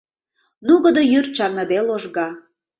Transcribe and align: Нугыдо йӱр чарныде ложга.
Нугыдо 0.67 1.01
йӱр 1.11 1.25
чарныде 1.35 1.79
ложга. 1.87 2.27